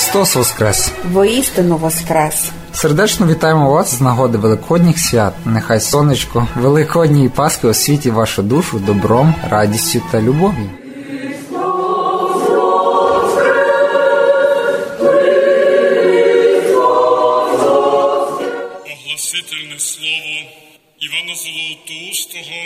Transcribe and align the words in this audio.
Христос 0.00 0.36
Воскрес! 0.36 0.92
Воістину 1.12 1.76
Воскрес! 1.76 2.50
Сердечно 2.72 3.26
вітаємо 3.26 3.70
вас 3.70 3.94
з 3.94 4.00
нагоди 4.00 4.38
Великодніх 4.38 4.98
свят. 4.98 5.34
Нехай 5.44 5.80
сонечко 5.80 6.48
Великодній 6.56 7.28
Пасхи 7.28 7.66
освіті 7.68 8.10
вашу 8.10 8.42
душу 8.42 8.78
добром, 8.78 9.34
радістю 9.50 10.02
та 10.10 10.20
любов'ю. 10.22 10.70
Огласительне 18.92 19.78
слово 19.78 20.36
Івана 21.00 21.34
Золотоустого 21.34 22.60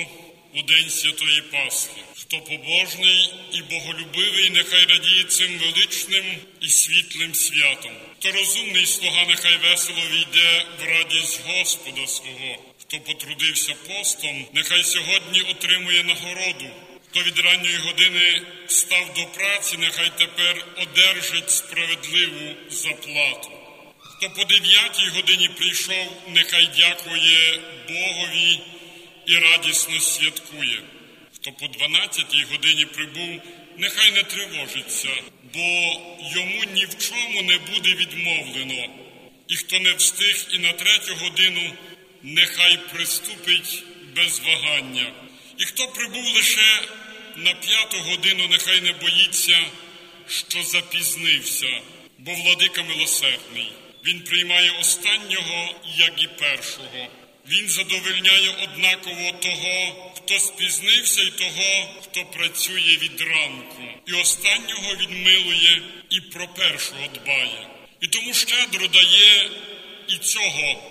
у 0.55 0.59
День 0.69 0.91
Святої 0.91 1.43
Пасхи. 1.53 2.04
Хто 2.27 2.41
побожний 2.41 3.33
і 3.53 3.63
боголюбивий, 3.63 4.51
нехай 4.51 4.87
радіє 4.87 5.25
цим 5.25 5.59
величним 5.59 6.25
і 6.61 6.69
світлим 6.69 7.35
святом. 7.35 7.93
Хто 8.19 8.33
розумний 8.33 8.87
слуга, 8.87 9.25
нехай 9.29 9.57
весело 9.57 10.01
війде 10.13 10.67
в 10.81 10.85
радість 10.85 11.41
Господа 11.47 12.07
свого. 12.07 12.57
Хто 12.81 13.01
потрудився 13.01 13.75
постом, 13.89 14.47
нехай 14.53 14.85
сьогодні 14.85 15.43
отримує 15.43 16.05
нагороду. 16.05 16.67
Хто 17.11 17.23
від 17.23 17.39
ранньої 17.39 17.77
години 17.77 18.43
став 18.67 19.15
до 19.17 19.27
праці, 19.27 19.77
нехай 19.77 20.11
тепер 20.19 20.67
одержить 20.83 21.51
справедливу 21.51 22.55
заплату. 22.71 23.51
Хто 23.99 24.31
по 24.31 24.45
дев'ятій 24.45 25.09
годині 25.15 25.49
прийшов, 25.49 26.23
нехай 26.29 26.69
дякує 26.77 27.61
Богові 27.89 28.61
і 29.27 29.35
радісно 29.35 30.01
святкує. 30.01 30.81
Хто 31.45 31.53
по 31.53 31.69
дванадцятій 31.69 32.47
годині 32.51 32.85
прибув, 32.85 33.43
нехай 33.77 34.13
не 34.13 34.23
тривожиться, 34.23 35.09
бо 35.55 35.61
йому 36.35 36.65
ні 36.75 36.87
в 36.87 36.99
чому 36.99 37.43
не 37.43 37.59
буде 37.59 37.95
відмовлено. 37.95 38.89
І 39.49 39.57
хто 39.57 39.79
не 39.79 39.93
встиг 39.93 40.47
і 40.53 40.59
на 40.59 40.73
третю 40.73 41.15
годину, 41.15 41.73
нехай 42.23 42.79
приступить 42.93 43.83
без 44.17 44.41
вагання. 44.41 45.13
І 45.59 45.65
хто 45.65 45.89
прибув 45.89 46.25
лише 46.35 46.83
на 47.37 47.55
п'яту 47.55 47.97
годину, 47.97 48.49
нехай 48.49 48.81
не 48.81 48.93
боїться, 48.93 49.59
що 50.29 50.63
запізнився, 50.63 51.81
бо 52.19 52.35
владика 52.35 52.83
милосердний. 52.83 53.73
Він 54.07 54.21
приймає 54.21 54.71
останнього, 54.81 55.75
як 55.97 56.23
і 56.23 56.27
першого. 56.27 57.09
Він 57.49 57.69
задовольняє 57.69 58.51
однаково 58.63 59.33
того, 59.33 60.13
хто 60.17 60.39
спізнився, 60.39 61.23
і 61.23 61.31
того, 61.31 62.01
хто 62.03 62.25
працює 62.25 62.99
від 63.03 63.21
ранку. 63.21 63.83
І 64.07 64.13
останнього 64.13 64.97
він 65.01 65.23
милує 65.23 65.83
і 66.11 66.21
про 66.21 66.49
першого 66.49 67.07
дбає. 67.15 67.69
І 68.01 68.07
тому 68.07 68.35
щедро 68.35 68.89
дає 68.89 69.51
і 70.09 70.17
цього 70.17 70.83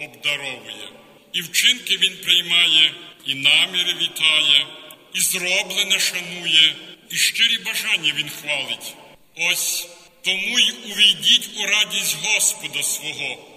обдаровує. 0.00 0.88
І 1.32 1.42
вчинки 1.42 1.96
він 1.96 2.16
приймає, 2.24 2.94
і 3.26 3.34
наміри 3.34 3.94
вітає, 3.94 4.66
і 5.14 5.20
зроблене 5.20 5.98
шанує, 5.98 6.74
і 7.10 7.16
щирі 7.16 7.58
бажання 7.58 8.12
він 8.16 8.30
хвалить. 8.30 8.94
Ось 9.36 9.88
тому 10.24 10.58
й 10.58 10.74
увійдіть 10.84 11.50
у 11.56 11.66
радість 11.66 12.16
Господа 12.22 12.82
свого. 12.82 13.49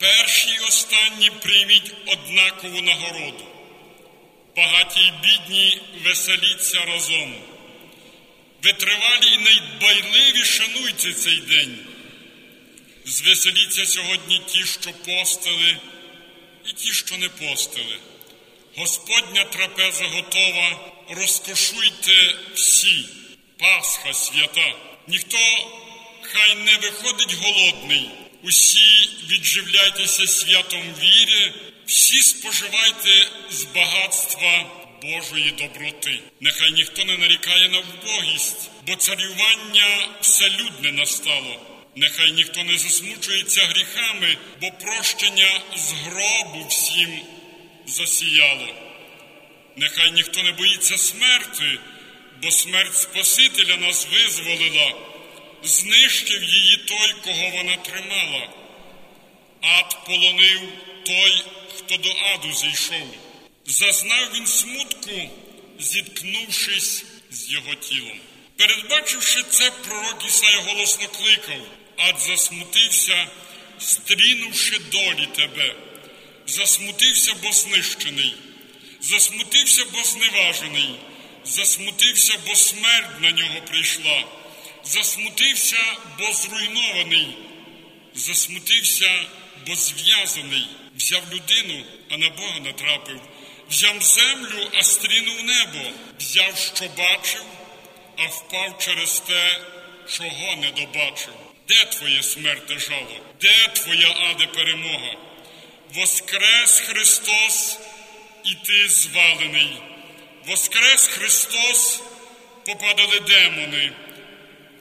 Перші 0.00 0.48
й 0.50 0.58
останні 0.68 1.30
прийміть 1.30 1.92
однакову 2.06 2.80
нагороду. 2.80 3.44
Багаті 4.56 5.00
й 5.00 5.12
бідні 5.22 5.80
веселіться 6.04 6.84
разом. 6.84 7.34
Витривалі 8.62 9.34
і 9.34 9.38
найдбайливі 9.38 10.44
шануйте 10.44 11.12
цей 11.12 11.36
день. 11.36 11.78
Звеселіться 13.04 13.86
сьогодні 13.86 14.40
ті, 14.46 14.64
що 14.64 14.92
постили, 14.92 15.76
і 16.66 16.72
ті, 16.72 16.92
що 16.92 17.16
не 17.16 17.28
постили. 17.28 17.98
Господня 18.76 19.44
трапеза 19.44 20.04
готова, 20.04 20.92
розкошуйте 21.08 22.34
всі, 22.54 23.08
Пасха 23.58 24.12
свята. 24.12 24.74
Ніхто 25.08 25.38
хай 26.22 26.54
не 26.54 26.76
виходить 26.76 27.34
голодний. 27.34 28.10
Усі 28.42 29.08
відживляйтеся 29.30 30.26
святом 30.26 30.82
віри, 31.02 31.52
всі 31.86 32.22
споживайте 32.22 33.28
з 33.50 33.64
багатства 33.64 34.66
Божої 35.02 35.50
доброти. 35.50 36.20
Нехай 36.40 36.72
ніхто 36.72 37.04
не 37.04 37.18
нарікає 37.18 37.68
на 37.68 37.78
вбогість, 37.78 38.70
бо 38.86 38.96
царювання 38.96 40.08
вселюдне 40.20 40.92
настало. 40.92 41.60
Нехай 41.96 42.32
ніхто 42.32 42.62
не 42.62 42.78
засмучується 42.78 43.66
гріхами, 43.66 44.36
бо 44.60 44.70
прощення 44.70 45.60
з 45.76 45.92
гробу 45.92 46.66
всім 46.68 47.20
засіяло. 47.86 48.74
Нехай 49.76 50.10
ніхто 50.10 50.42
не 50.42 50.52
боїться 50.52 50.98
смерти, 50.98 51.78
бо 52.42 52.50
смерть 52.50 52.96
Спасителя 52.96 53.76
нас 53.76 54.06
визволила 54.12 55.09
знищив 55.62 56.44
її 56.44 56.76
той, 56.76 57.14
кого 57.24 57.50
вона 57.50 57.76
тримала. 57.76 58.48
Ад 59.62 60.04
полонив 60.06 60.60
той, 61.06 61.44
хто 61.78 61.96
до 61.96 62.10
аду 62.10 62.52
зійшов. 62.52 63.14
Зазнав 63.66 64.30
він 64.34 64.46
смутку, 64.46 65.30
зіткнувшись 65.78 67.04
з 67.30 67.50
його 67.50 67.74
тілом. 67.74 68.20
Передбачивши 68.56 69.42
це, 69.42 69.70
пророк 69.70 70.24
Ісая 70.28 70.60
голосно 70.60 71.08
кликав, 71.08 71.66
ад 71.96 72.20
засмутився, 72.20 73.26
стрінувши 73.78 74.78
долі 74.78 75.28
тебе. 75.36 75.74
Засмутився, 76.46 77.34
бо 77.42 77.52
знищений, 77.52 78.34
засмутився, 79.00 79.84
бо 79.92 80.04
зневажений, 80.04 80.94
засмутився, 81.44 82.38
бо 82.46 82.54
смерть 82.54 83.20
на 83.20 83.30
нього 83.30 83.60
прийшла 83.70 84.24
засмутився, 84.84 85.96
бо 86.18 86.32
зруйнований, 86.32 87.36
засмутився, 88.14 89.24
бо 89.66 89.74
зв'язаний, 89.74 90.68
взяв 90.96 91.22
людину, 91.32 91.84
а 92.10 92.16
на 92.16 92.30
Бога 92.30 92.60
натрапив, 92.60 93.20
взяв 93.70 94.02
землю, 94.02 94.70
а 94.78 94.82
стрінув 94.82 95.44
небо, 95.44 95.90
взяв, 96.20 96.56
що 96.56 96.84
бачив, 96.88 97.44
а 98.16 98.26
впав 98.26 98.78
через 98.78 99.20
те, 99.20 99.60
чого 100.08 100.56
не 100.56 100.70
добачив. 100.70 101.34
Де 101.68 101.84
твоє 101.84 102.22
смерте 102.22 102.78
жало? 102.78 103.20
Де 103.40 103.68
твоя 103.68 104.08
аде 104.30 104.46
перемога? 104.46 105.14
Воскрес 105.94 106.80
Христос, 106.80 107.78
і 108.44 108.54
ти 108.54 108.88
звалений. 108.88 109.82
Воскрес 110.46 111.06
Христос, 111.06 112.02
попадали 112.66 113.20
демони. 113.20 113.92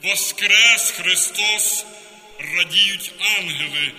Воскрес 0.04 0.92
Христос, 0.92 1.86
радіють 2.40 3.12
ангели, 3.38 3.92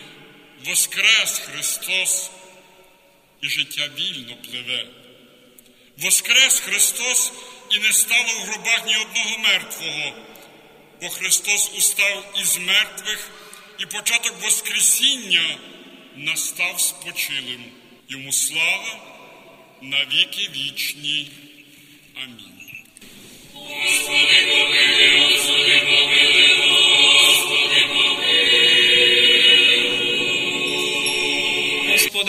Воскрес 0.64 1.38
Христос, 1.38 2.30
і 3.40 3.48
життя 3.48 3.90
вільно 3.98 4.36
пливе. 4.36 4.86
Воскрес 5.98 6.60
Христос 6.60 7.32
і 7.70 7.78
не 7.78 7.92
стало 7.92 8.32
в 8.34 8.46
гробах 8.46 8.86
ні 8.86 8.96
одного 8.96 9.38
мертвого, 9.38 10.12
бо 11.02 11.08
Христос 11.08 11.70
устав 11.76 12.34
із 12.42 12.56
мертвих, 12.56 13.30
і 13.78 13.86
початок 13.86 14.42
Воскресіння 14.42 15.58
настав 16.16 16.80
спочилим. 16.80 17.64
Йому 18.08 18.32
слава 18.32 19.00
на 19.82 20.04
віки 20.04 20.50
вічні. 20.54 21.30
Амінь. 22.22 22.60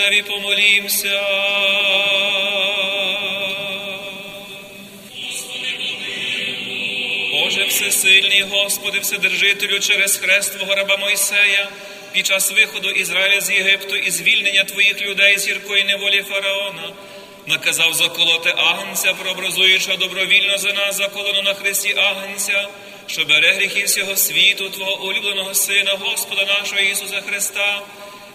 Господеві 0.02 0.22
помолімся. 0.22 1.22
Боже 7.32 7.66
всесильний, 7.66 8.42
Господи, 8.42 9.00
Вседержителю, 9.00 9.80
через 9.80 10.18
хрест 10.18 10.58
Твого 10.58 10.76
раба 10.76 10.98
Мойсея, 10.98 11.70
під 12.12 12.26
час 12.26 12.52
виходу 12.52 12.90
Ізраїля 12.90 13.42
з 13.42 13.52
Єгипту 13.52 13.96
і 13.96 14.12
звільнення 14.12 14.64
Твоїх 14.64 15.02
людей 15.02 15.38
з 15.38 15.48
гіркої 15.48 15.84
неволі 15.84 16.22
фараона, 16.30 16.94
наказав 17.48 17.94
заколоти 17.94 18.54
агнця, 18.58 19.14
прообразуючи 19.14 19.98
добровільно 19.98 20.58
за 20.58 20.74
нас 20.74 20.96
заколену 20.96 21.42
на 21.42 21.54
хресті 21.54 21.94
агнця, 21.98 22.68
що 23.08 23.26
бере 23.26 23.54
гріхи 23.54 23.84
всього 23.84 24.16
світу, 24.16 24.70
Твого 24.70 25.04
улюбленого 25.06 25.54
Сина, 25.54 25.98
Господа 26.00 26.46
нашого 26.46 26.82
Ісуса 26.82 27.22
Христа 27.22 27.82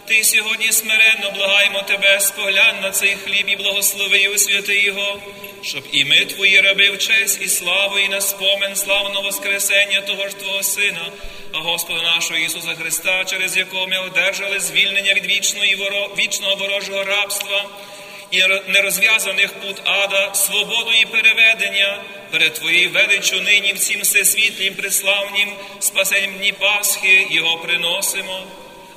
Ти 0.09 0.25
сьогодні 0.25 0.73
смиренно 0.73 1.31
благаємо 1.31 1.83
тебе, 1.83 2.21
споглянь 2.21 2.81
на 2.83 2.91
цей 2.91 3.17
хліб 3.17 3.49
і 3.49 3.57
благослови 3.57 4.19
і 4.19 4.29
освяти 4.29 4.81
його, 4.81 5.21
щоб 5.63 5.85
і 5.93 6.05
ми, 6.05 6.25
твої 6.25 6.61
раби, 6.61 6.91
в 6.91 6.99
честь 6.99 7.43
і 7.43 7.49
славу, 7.49 7.99
і 7.99 8.09
на 8.09 8.21
спомен 8.21 8.77
славного 8.77 9.23
Воскресення 9.23 10.01
того 10.01 10.29
ж 10.29 10.37
Твого 10.37 10.63
Сина, 10.63 11.11
Господа 11.53 12.03
нашого 12.03 12.39
Ісуса 12.39 12.75
Христа, 12.75 13.25
через 13.25 13.57
якого 13.57 13.87
ми 13.87 13.99
одержали 13.99 14.61
звільнення 14.61 15.15
від 15.15 15.27
вічної 15.27 15.79
вічного 16.19 16.57
ворожого 16.57 17.05
рабства 17.05 17.65
і 18.31 18.43
нерозв'язаних 18.69 19.53
пут 19.53 19.83
ада, 19.85 20.35
свободу 20.35 20.91
і 21.03 21.07
переведення 21.07 22.03
перед 22.31 22.55
Твоєю 22.55 22.91
величчю 22.91 23.41
нині 23.41 23.73
всім 23.73 24.01
всесвітлім, 24.01 24.75
преславнім, 24.75 25.49
спасенням 25.81 26.35
дні 26.39 26.53
Пасхи 26.53 27.27
Його 27.31 27.59
приносимо. 27.59 28.47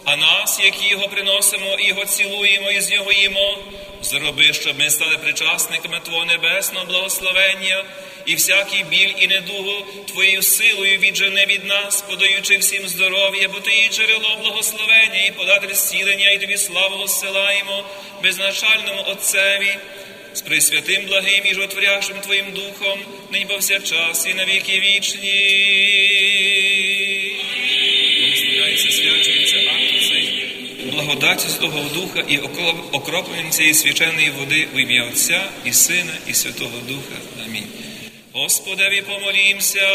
А 0.03 0.15
нас, 0.15 0.59
які 0.63 0.89
його 0.89 1.07
приносимо, 1.07 1.77
і 1.79 1.87
його 1.87 2.05
цілуємо 2.05 2.71
і 2.71 2.81
з 2.81 2.91
нього 2.91 3.11
їмо, 3.11 3.57
зроби, 4.01 4.53
щоб 4.53 4.79
ми 4.79 4.89
стали 4.89 5.17
причасниками 5.17 5.99
Твого 6.03 6.25
небесного 6.25 6.85
благословення 6.85 7.83
і 8.25 8.35
всякий 8.35 8.83
біль 8.83 9.13
і 9.19 9.27
недугу 9.27 9.85
Твоєю 10.07 10.41
силою 10.41 10.97
віджени 10.99 11.45
від 11.45 11.65
нас, 11.65 12.01
подаючи 12.01 12.57
всім 12.57 12.87
здоров'я, 12.87 13.49
бо 13.49 13.59
Ти 13.59 13.71
є 13.71 13.89
джерело 13.89 14.37
благословення 14.43 15.25
і 15.27 15.31
податель 15.31 15.73
зцілення, 15.73 16.31
і 16.31 16.37
тобі 16.37 16.57
славу 16.57 17.03
осилаємо 17.03 17.83
безначальному 18.23 19.03
Отцеві. 19.07 19.77
З 20.33 20.41
присвятим 20.41 21.05
благим 21.05 21.41
і 21.45 21.53
жотворяшим 21.53 22.19
Твоїм 22.19 22.51
Духом, 22.51 22.99
нині 23.31 23.45
повсякчас 23.45 24.27
і 24.27 24.33
навіки 24.33 24.79
вічні. 24.79 25.29
Благодаті 31.09 31.49
Святого 31.49 31.89
Духа 31.93 32.23
і 32.27 32.37
окропленням 32.91 33.49
цієї 33.49 33.73
свяченої 33.73 34.31
води 34.39 34.67
в 34.73 34.77
ім'я 34.77 35.03
Отця 35.03 35.41
і 35.65 35.73
Сина, 35.73 36.13
і 36.27 36.33
Святого 36.33 36.77
Духа. 36.87 37.15
Амінь. 37.45 37.67
Господеві 38.33 39.01
помолімся. 39.01 39.87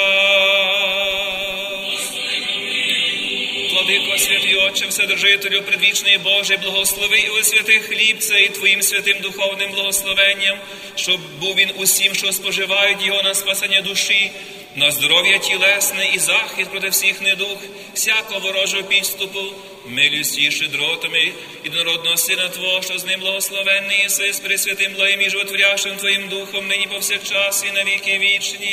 Владико, 3.73 4.19
святий 4.19 4.55
Отче, 4.55 4.87
Вседержителю, 4.87 5.63
предвічний 5.63 6.19
Божий, 6.19 6.57
благослови 6.57 7.19
і 7.19 7.29
освяти 7.29 7.81
хліб 7.81 8.19
цей 8.19 8.49
Твоїм 8.49 8.83
святим 8.83 9.21
духовним 9.21 9.71
благословенням, 9.71 10.59
щоб 10.97 11.21
був 11.41 11.55
він 11.57 11.71
усім, 11.77 12.15
що 12.15 12.33
споживають 12.33 13.07
його 13.07 13.23
на 13.23 13.35
спасення 13.35 13.81
душі, 13.81 14.31
на 14.77 14.91
здоров'я 14.91 15.39
тілесне 15.39 16.11
і 16.15 16.19
захист 16.19 16.71
проти 16.71 16.89
всіх 16.89 17.23
недух, 17.23 17.59
всякого 17.95 18.41
ворожого 18.41 18.83
підступу, 18.83 19.41
милістю 19.87 20.41
і 20.41 21.33
і 21.65 21.71
народного 21.71 22.17
Сина 22.17 22.49
Твого, 22.49 22.83
що 22.83 22.99
з 22.99 23.05
ним 23.05 23.21
благословенний 23.21 24.01
єси, 24.03 24.33
з 24.33 24.41
пресвятим 24.41 24.93
благим 24.93 25.21
і 25.21 25.31
животворяшим 25.31 25.97
Твоїм 25.97 26.29
Духом, 26.29 26.67
нині 26.69 26.87
повсякчас 26.87 27.65
і 27.71 27.73
на 27.73 27.85
віки 27.85 28.19
вічні. 28.19 28.67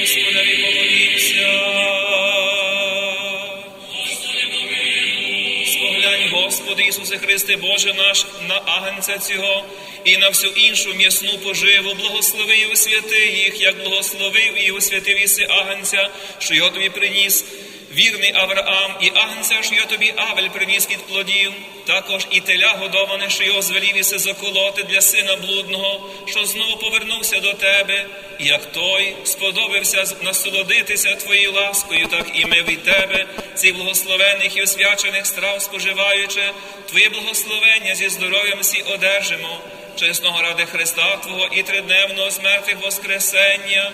Господи, 0.00 0.58
помолімся. 0.62 1.58
Споглянь, 5.66 6.28
Господи 6.30 6.82
Ісусе 6.82 7.18
Христе, 7.18 7.56
Боже 7.56 7.94
наш, 7.94 8.26
на 8.48 8.62
агнця 8.64 9.18
цього 9.18 9.64
і 10.04 10.16
на 10.16 10.28
всю 10.28 10.52
іншу 10.52 10.94
м'ясну 10.94 11.38
поживу, 11.38 11.94
благослови 11.94 12.56
і 12.56 12.72
освяти 12.72 13.26
їх, 13.26 13.60
як 13.60 13.78
благословив 13.84 14.66
і 14.66 14.70
освятив 14.70 15.24
іси 15.24 15.46
агнця, 15.50 16.08
що 16.38 16.54
його 16.54 16.70
тобі 16.70 16.88
приніс. 16.88 17.44
Вірний 17.98 18.32
Авраам 18.34 18.96
і 19.00 19.10
агнця, 19.14 19.62
що 19.62 19.74
я 19.74 19.84
тобі 19.84 20.14
Авель 20.16 20.48
приніс 20.48 20.90
від 20.90 21.06
плодів, 21.06 21.52
також 21.86 22.26
і 22.30 22.40
теля 22.40 22.68
годоване, 22.68 23.30
що 23.30 23.44
його 23.44 23.62
звелів 23.62 23.96
іси 23.96 24.18
заколоти 24.18 24.82
для 24.82 25.00
сина 25.00 25.36
блудного, 25.36 26.10
що 26.26 26.44
знову 26.44 26.76
повернувся 26.76 27.40
до 27.40 27.52
тебе, 27.52 28.06
і 28.38 28.44
як 28.44 28.72
той 28.72 29.16
сподобався 29.24 30.04
насолодитися 30.22 31.14
твоєю 31.14 31.52
ласкою, 31.52 32.06
так 32.06 32.26
і 32.34 32.46
ми 32.46 32.62
від 32.62 32.82
тебе, 32.82 33.26
цих 33.54 33.76
благословених 33.76 34.56
і 34.56 34.62
освячених 34.62 35.26
страв 35.26 35.62
споживаючи, 35.62 36.42
твоє 36.88 37.08
благословення 37.08 37.94
зі 37.94 38.08
здоров'ям 38.08 38.58
всі 38.60 38.82
одержимо, 38.82 39.60
чесного 39.96 40.42
ради 40.42 40.66
Христа 40.66 41.16
Твого 41.16 41.48
і 41.52 41.62
тридневного 41.62 42.30
смертих 42.30 42.76
Воскресення. 42.82 43.92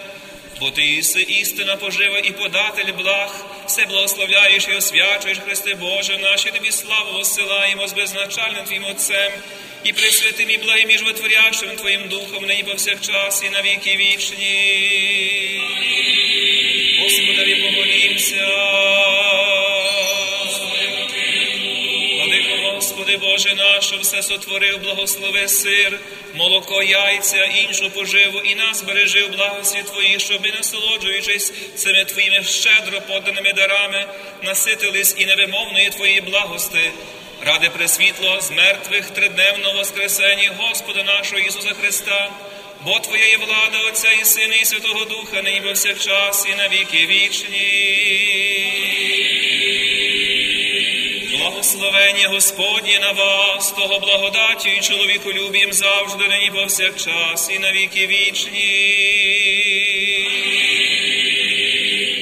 Бо 0.60 0.70
ти 0.70 0.84
іси 0.84 1.20
істина 1.20 1.76
пожива 1.76 2.18
і 2.18 2.30
податель 2.30 2.92
благ, 2.92 3.44
все 3.66 3.86
благословляєш 3.86 4.68
і 4.68 4.72
освячуєш, 4.72 5.38
Христе 5.38 5.74
Боже, 5.74 6.18
наші 6.18 6.50
тобі 6.50 6.70
славу 6.70 7.18
осилаємо 7.18 7.88
з 7.88 7.92
безначальним 7.92 8.64
Твоїм 8.64 8.84
Отцем 8.84 9.32
і 9.84 9.92
присвятим 9.92 10.50
і 10.50 10.58
благим 10.58 10.90
і 10.90 10.98
животворящим 10.98 11.76
Твоїм 11.76 12.08
Духом, 12.08 12.46
нині 12.46 12.62
повсякчас 12.62 13.42
і 13.44 13.50
на 13.50 13.62
віки 13.62 13.96
вічні. 13.96 15.03
Що 23.84 23.98
все 23.98 24.22
сотворив, 24.22 24.82
благослови 24.82 25.48
сир, 25.48 26.00
молоко, 26.34 26.82
яйця, 26.82 27.44
іншу 27.44 27.90
поживу, 27.90 28.38
і 28.38 28.54
нас 28.54 28.82
бережи 28.82 29.24
в 29.24 29.36
благості 29.36 29.82
Твої, 29.82 30.20
щоби, 30.20 30.52
насолоджуючись 30.56 31.52
цими 31.74 32.04
Твоїми 32.04 32.42
щедро 32.44 33.00
поданими 33.00 33.52
дарами, 33.52 34.06
наситились 34.42 35.14
і 35.18 35.26
невимовної 35.26 35.90
Твоєї 35.90 36.20
благости. 36.20 36.90
Ради 37.46 37.70
пресвітло 37.70 38.40
з 38.40 38.50
мертвих 38.50 39.10
тридневного 39.10 39.78
Воскресення 39.78 40.50
Господа 40.58 41.02
нашого 41.02 41.40
Ісуса 41.40 41.74
Христа, 41.80 42.30
бо 42.84 42.98
Твоя 42.98 43.26
є 43.26 43.36
влада 43.36 43.78
Отця 43.88 44.12
і 44.12 44.24
Сина, 44.24 44.54
і 44.54 44.64
Святого 44.64 45.04
Духа, 45.04 45.42
нині 45.42 45.60
повсякчас, 45.60 46.46
і 46.52 46.54
на 46.54 46.68
віки 46.68 47.06
вічні. 47.06 48.63
Благословення 51.64 52.28
Господнє 52.28 52.98
на 53.00 53.12
вас, 53.12 53.72
того 53.72 54.00
благодаті 54.00 54.68
і 54.68 54.80
чоловіку 54.80 55.32
любім 55.32 55.72
завжди, 55.72 56.28
нині 56.28 56.50
повсякчас, 56.50 57.50
і 57.50 57.58
на 57.58 57.72
віки 57.72 58.06
вічні. 58.06 58.60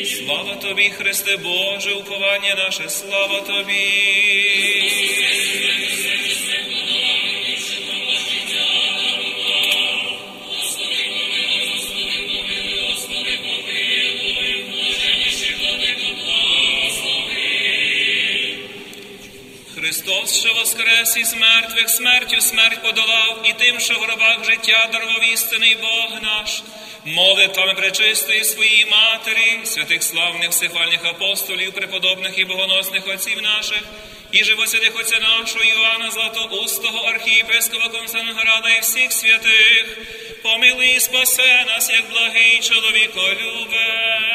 Слава 0.06 0.54
тобі, 0.54 0.90
Христе 0.90 1.36
Боже, 1.36 1.92
уповання 1.94 2.54
наше, 2.54 2.88
слава 2.88 3.40
тобі. 3.40 4.12
Воскрес 20.82 21.16
із 21.16 21.34
мертвих, 21.34 21.90
смертю 21.90 22.40
смерть 22.40 22.82
подолав, 22.82 23.40
і 23.44 23.52
тим, 23.52 23.80
що 23.80 23.94
в 23.94 23.96
гробах 23.96 24.44
життя 24.44 24.88
дарував 24.92 25.32
істинний 25.32 25.76
Бог 25.76 26.22
наш, 26.22 26.62
молитвами 27.04 27.74
пречистої 27.74 28.44
своїй 28.44 28.86
матері, 28.86 29.60
святих 29.64 30.02
славних 30.02 30.50
всехвальних 30.50 31.04
апостолів, 31.04 31.72
преподобних 31.72 32.38
і 32.38 32.44
богоносних 32.44 33.08
отців 33.08 33.42
наших, 33.42 33.82
і 34.32 34.44
живосвятих 34.44 35.00
отця 35.00 35.18
нашого 35.20 35.64
Іоанна 35.64 36.10
Златоустого, 36.10 36.98
архієпископа 36.98 37.88
Константинограда 37.88 38.68
і 38.68 38.80
всіх 38.80 39.12
святих, 39.12 39.98
помилуй 40.42 40.96
і 40.96 41.00
спасе 41.00 41.64
нас, 41.68 41.90
як 41.90 42.10
благий 42.10 42.60
чоловіколюбець. 42.60 44.32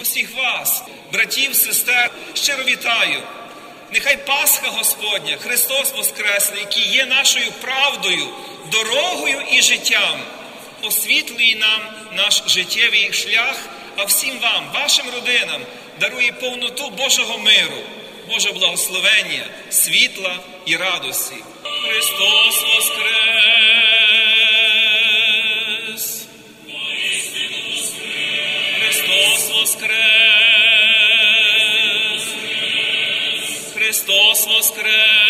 Усіх 0.00 0.36
вас, 0.36 0.83
братів, 1.14 1.54
сестер, 1.54 2.10
щиро 2.34 2.64
вітаю. 2.64 3.22
Нехай 3.92 4.26
Пасха 4.26 4.68
Господня, 4.68 5.36
Христос 5.36 5.92
Воскресний, 5.96 6.60
який 6.60 6.88
є 6.88 7.06
нашою 7.06 7.52
правдою, 7.60 8.28
дорогою 8.72 9.40
і 9.50 9.62
життям, 9.62 10.20
освітлює 10.82 11.56
нам 11.60 11.80
наш 12.12 12.42
життєвий 12.46 13.12
шлях, 13.12 13.56
а 13.96 14.04
всім 14.04 14.38
вам, 14.38 14.64
вашим 14.74 15.06
родинам, 15.14 15.62
дарує 16.00 16.32
повноту 16.32 16.90
Божого 16.90 17.38
миру, 17.38 17.82
Божого 18.28 18.58
благословення, 18.58 19.46
світла 19.70 20.36
і 20.66 20.76
радості. 20.76 21.36
Христос 21.62 22.64
Воскрес! 22.74 23.93
Христос 34.44 34.46
Воскрес! 34.46 35.23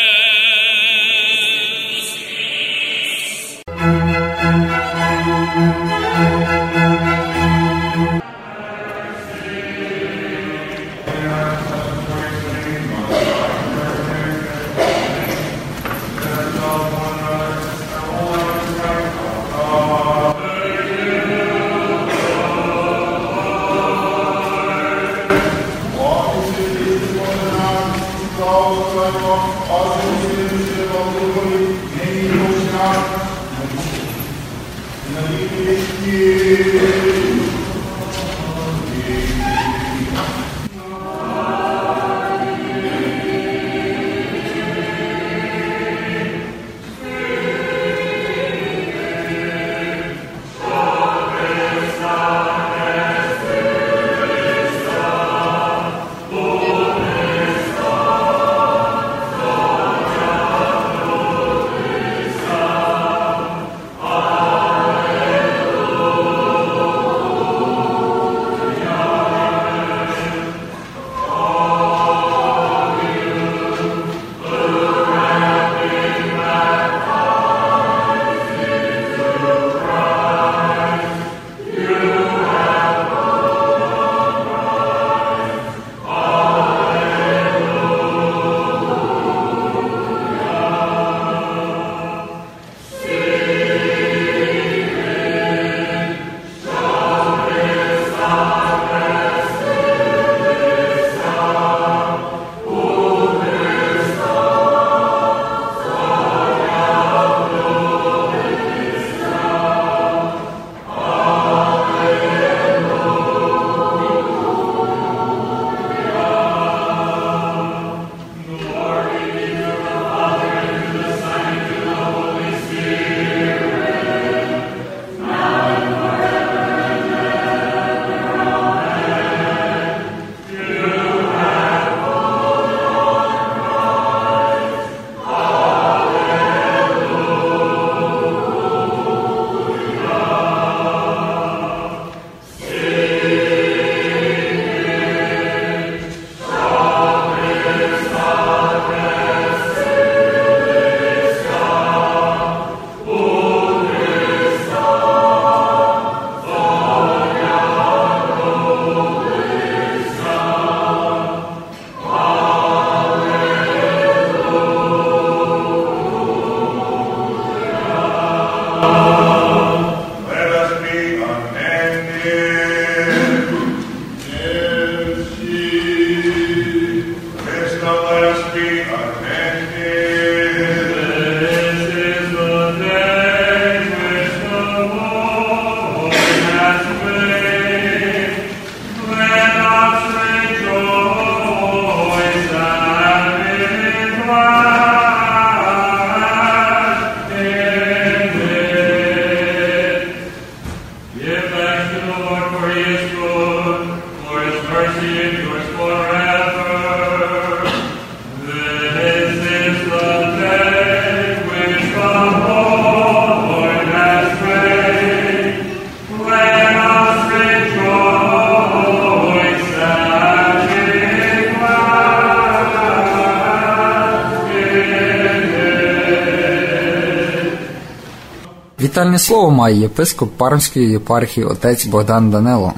Вітальне 228.94 229.18
слово 229.18 229.50
має 229.50 229.80
єпископ 229.80 230.30
Пармської 230.36 230.90
єпархії 230.90 231.46
отець 231.46 231.86
Богдан 231.86 232.30
Данело. 232.30 232.72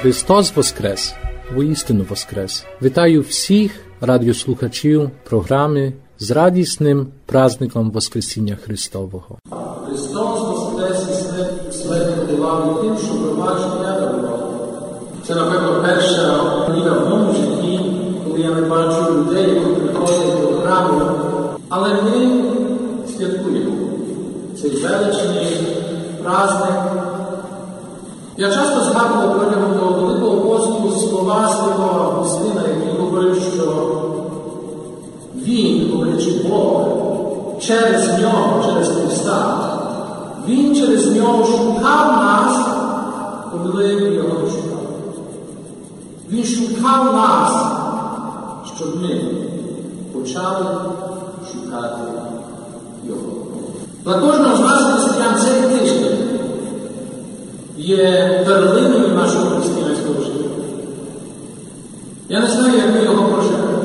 Христос 0.00 0.56
Воскрес! 0.56 1.14
Воістину 1.54 2.04
Воскрес! 2.10 2.64
Вітаю 2.82 3.20
всіх 3.20 3.72
радіослухачів 4.00 5.10
програми 5.24 5.92
з 6.18 6.30
радісним 6.30 7.06
праздником 7.26 7.90
Воскресіння 7.90 8.58
Христового. 8.64 9.38
Христос 9.86 10.40
Воскрес 10.40 11.06
і 11.68 11.72
смерть 11.72 12.16
подолав 12.16 12.82
тим, 12.82 12.98
що 12.98 13.14
пробачення 13.14 14.00
дарував. 14.00 15.02
Це, 15.26 15.34
напевно, 15.34 15.82
перша 15.82 16.42
подія 16.66 16.92
в 16.92 17.08
моєму 17.10 17.32
житті, 17.32 17.80
коли 18.24 18.40
я 18.40 18.50
не 18.50 18.60
бачу 18.60 19.14
людей, 19.14 19.54
які 19.54 19.80
приходять 19.80 20.40
до 20.40 20.60
храму. 20.60 21.31
Але 21.74 21.88
ми 21.92 22.42
святкуємо 23.08 23.72
цей 24.60 24.70
величний 24.70 25.68
праздник. 26.22 26.74
Я 28.36 28.50
часто 28.50 28.80
згадував 28.80 29.38
протягом 29.38 29.78
того 29.78 30.06
великого 30.06 30.36
посту 30.36 31.00
слова 31.00 31.48
святого 31.48 32.04
Августина, 32.04 32.62
який 32.68 33.00
говорив, 33.00 33.42
що 33.54 33.86
він, 35.34 35.92
говорячи 35.92 36.30
Бог, 36.48 36.88
через 37.60 38.18
нього, 38.18 38.64
через 38.66 38.88
Христа, 38.88 39.68
Він 40.48 40.76
через 40.76 41.16
нього 41.16 41.44
шукав 41.44 42.06
нас, 42.06 42.66
коли 43.52 43.84
ми 43.84 44.14
його 44.14 44.28
не 44.28 44.50
шукали. 44.50 44.88
Він 46.30 46.44
шукав 46.44 47.14
нас, 47.14 47.66
щоб 48.76 49.02
ми 49.02 49.20
почали 50.12 50.66
шукати 51.72 52.02
його. 53.08 54.56
З 54.56 54.60
нас 54.60 54.92
християн 54.92 55.36
цей 55.40 55.78
тиждень 55.78 56.18
є 57.76 58.42
перлиною 58.46 59.08
нашого 59.08 59.50
християнського 59.50 60.24
життя. 60.24 60.48
Я 62.28 62.40
не 62.40 62.46
знаю, 62.46 62.76
як 62.76 62.94
ми 62.94 63.04
його 63.04 63.28
проживемо. 63.28 63.78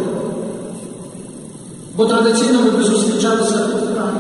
Бо 1.96 2.06
традиційно 2.06 2.62
ми 2.62 2.72
би 2.72 2.84
зустрічалися 2.84 3.58
тут 3.58 3.82
храмі. 3.94 4.20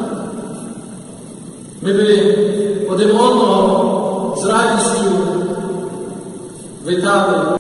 Ми 1.82 1.94
би 1.94 2.36
один 2.90 3.12
одного 3.12 4.38
з 4.42 4.46
радістю 4.46 5.12
вітали. 6.88 7.58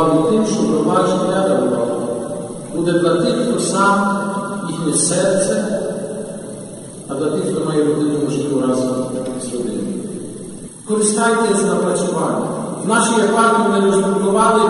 Подолав 0.00 0.30
тим, 0.30 0.46
що 0.46 0.62
пробачення 0.62 1.48
дарував. 1.48 1.88
Буде 2.74 2.92
для 2.92 3.14
тих, 3.14 3.34
хто 3.48 3.60
сам 3.60 4.20
їхнє 4.68 4.92
серце, 4.94 5.80
а 7.08 7.14
для 7.14 7.30
тих, 7.30 7.42
хто 7.52 7.64
має 7.64 7.84
родину, 7.84 8.18
можливо, 8.24 8.60
разом 8.60 8.94
з 9.42 9.52
родиною. 9.52 9.80
Користайтеся 10.88 11.66
напрацюванням. 11.66 12.48
В 12.84 12.88
нашій 12.88 13.20
єпархії 13.20 13.68
ми 13.68 13.80
роздрукували 13.80 14.60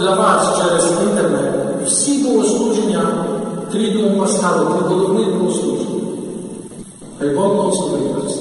для 0.00 0.14
вас 0.14 0.58
через 0.58 0.90
інтернет 0.90 1.54
всі 1.86 2.18
богослуження, 2.18 3.06
трійному 3.72 4.20
пасхалу, 4.20 4.66
три 4.66 4.88
головних 4.88 5.34
богослуження. 5.38 6.00
Хай 7.18 7.28
Бог 7.28 7.54
благословить 7.54 8.24
нас. 8.24 8.38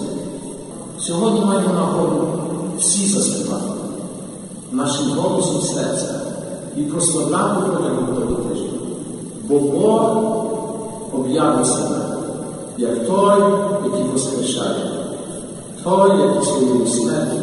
Сьогодні 1.00 1.41
маємо 1.45 1.74
нагоду 1.74 2.27
всі 2.79 3.07
заспівати 3.07 3.71
нашим 4.71 5.10
голосом 5.10 5.62
серця 5.62 6.21
і 6.78 6.82
прославляти 6.82 7.72
протягом 7.72 8.06
того 8.06 8.36
тижня. 8.36 8.70
Бо 9.44 9.60
Бог 9.60 10.01
об'явив 11.13 11.66
себе 11.66 12.06
як 12.78 13.08
той, 13.08 13.42
який 13.86 14.04
воскрешає, 14.04 14.90
той, 15.84 16.28
який 16.28 16.44
своєю 16.44 16.88
смертю 16.88 17.42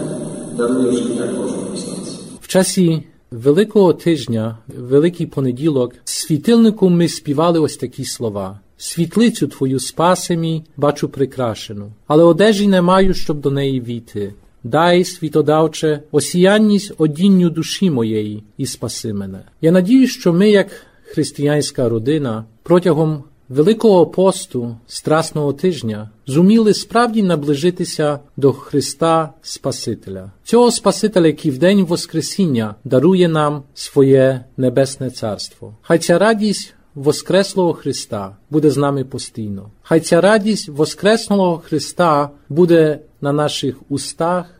дарує 0.56 0.92
життя 0.92 1.28
кожному 1.28 1.76
з 1.76 1.88
нас. 1.88 2.20
В 2.40 2.49
часі 2.49 3.02
Великого 3.30 3.92
тижня, 3.92 4.58
Великий 4.78 5.26
понеділок, 5.26 5.94
світильником 6.04 6.97
ми 6.97 7.08
співали 7.08 7.61
ось 7.61 7.76
такі 7.76 8.04
слова. 8.04 8.61
Світлицю 8.76 9.49
твою 9.49 9.80
спаси 9.80 10.62
бачу 10.76 11.08
прикрашену, 11.08 11.92
але 12.06 12.25
одежі 12.25 12.68
не 12.68 12.82
маю, 12.82 13.14
щоб 13.14 13.40
до 13.40 13.50
неї 13.50 13.80
війти. 13.80 14.35
Дай, 14.70 15.04
світодавче, 15.04 16.02
осіянність 16.10 16.92
одінню 16.98 17.50
душі 17.50 17.90
моєї 17.90 18.42
і 18.58 18.66
спаси 18.66 19.12
мене. 19.12 19.40
Я 19.60 19.70
надію, 19.70 20.06
що 20.06 20.32
ми, 20.32 20.50
як 20.50 20.68
християнська 21.02 21.88
родина, 21.88 22.44
протягом 22.62 23.25
Великого 23.48 24.06
посту 24.06 24.76
Страсного 24.87 25.52
тижня 25.52 26.10
зуміли 26.26 26.75
справді 26.75 27.22
наближитися 27.22 28.18
до 28.37 28.52
Христа 28.52 29.32
Спасителя, 29.42 30.30
цього 30.44 30.70
Спасителя, 30.70 31.26
який 31.26 31.50
в 31.50 31.58
день 31.58 31.84
Воскресіння 31.84 32.75
дарує 32.84 33.28
нам 33.28 33.62
своє 33.75 34.44
небесне 34.56 35.10
царство. 35.10 35.76
Хай 35.82 35.98
ця 35.98 36.18
радість 36.18 36.75
Воскреслого 36.94 37.72
Христа 37.72 38.37
буде 38.50 38.70
з 38.70 38.76
нами 38.76 39.04
постійно. 39.04 39.70
Хай 39.83 40.00
ця 40.00 40.20
радість 40.20 40.68
Воскреслого 40.68 41.59
Христа 41.59 42.31
буде 42.48 42.98
на 43.20 43.33
наших 43.33 43.76
устах, 43.88 44.58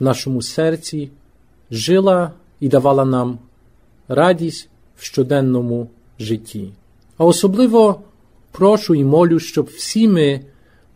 нашому 0.00 0.42
серці, 0.42 1.10
жила 1.70 2.32
і 2.60 2.68
давала 2.68 3.04
нам 3.04 3.38
радість 4.08 4.68
в 4.96 5.04
щоденному 5.04 5.88
житті. 6.18 6.72
А 7.16 7.24
особливо 7.24 8.00
прошу 8.52 8.94
і 8.94 9.04
молю, 9.04 9.38
щоб 9.38 9.66
всі 9.66 10.08
ми 10.08 10.40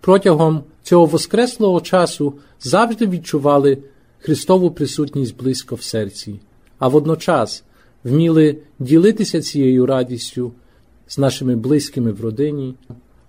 протягом 0.00 0.64
цього 0.82 1.06
воскреслого 1.06 1.80
часу 1.80 2.34
завжди 2.60 3.06
відчували 3.06 3.78
Христову 4.18 4.70
присутність 4.70 5.36
близько 5.36 5.74
в 5.74 5.82
серці, 5.82 6.40
а 6.78 6.88
водночас 6.88 7.64
вміли 8.04 8.58
ділитися 8.78 9.42
цією 9.42 9.86
радістю 9.86 10.52
з 11.08 11.18
нашими 11.18 11.56
близькими 11.56 12.12
в 12.12 12.20
родині, 12.20 12.74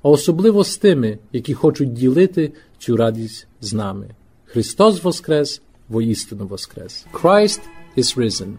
а 0.03 0.09
особливо 0.09 0.63
з 0.63 0.77
тими, 0.77 1.17
які 1.31 1.53
хочуть 1.53 1.93
ділити 1.93 2.51
цю 2.79 2.97
радість 2.97 3.47
з 3.61 3.73
нами. 3.73 4.07
Христос 4.45 5.03
Воскрес, 5.03 5.61
воістину 5.90 6.46
Воскрес. 6.46 7.06
Christ 7.12 7.60
is 7.96 8.16
risen. 8.16 8.58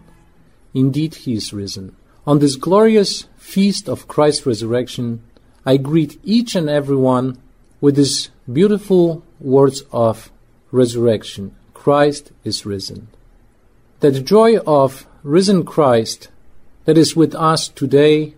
Indeed, 0.74 1.14
he 1.14 1.34
is 1.34 1.52
risen. 1.52 1.96
On 2.26 2.38
this 2.38 2.56
glorious 2.56 3.26
feast 3.36 3.88
of 3.88 4.06
Christ's 4.08 4.46
resurrection, 4.46 5.22
I 5.66 5.76
greet 5.76 6.20
each 6.24 6.54
and 6.54 6.68
every 6.68 6.96
one 6.96 7.38
with 7.80 7.96
these 7.96 8.30
beautiful 8.50 9.22
words 9.40 9.82
of 9.92 10.30
resurrection. 10.70 11.54
Christ 11.74 12.32
is 12.44 12.64
risen. 12.64 13.08
That 14.00 14.24
joy 14.24 14.58
of 14.58 15.06
risen 15.22 15.64
Christ 15.64 16.28
that 16.84 16.98
is 16.98 17.16
with 17.16 17.34
us 17.34 17.68
today 17.68 18.34